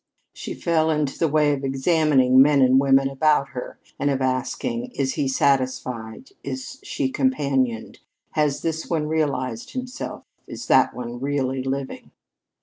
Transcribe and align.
She 0.33 0.55
fell 0.55 0.89
into 0.89 1.19
the 1.19 1.27
way 1.27 1.53
of 1.53 1.63
examining 1.63 2.33
the 2.33 2.39
men 2.39 2.63
and 2.63 2.79
women 2.79 3.07
about 3.07 3.49
her 3.49 3.77
and 3.99 4.09
of 4.09 4.19
asking: 4.19 4.85
"Is 4.95 5.13
he 5.13 5.27
satisfied? 5.27 6.31
Is 6.43 6.79
she 6.83 7.09
companioned? 7.11 7.99
Has 8.31 8.63
this 8.63 8.89
one 8.89 9.05
realized 9.07 9.73
himself? 9.73 10.23
Is 10.47 10.65
that 10.65 10.95
one 10.95 11.19
really 11.19 11.61
living?" 11.61 12.09